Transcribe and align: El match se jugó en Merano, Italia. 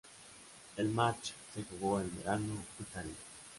El 0.77 0.89
match 0.89 1.33
se 1.53 1.63
jugó 1.63 1.99
en 2.01 2.11
Merano, 2.17 2.55
Italia. 2.79 3.13